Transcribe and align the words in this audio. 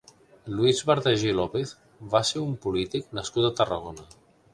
Luis 0.59 0.77
Bardají 0.89 1.33
López 1.39 1.73
va 2.13 2.21
ser 2.31 2.41
un 2.45 2.55
polític 2.65 3.13
nascut 3.19 3.49
a 3.51 3.53
Tarragona. 3.61 4.09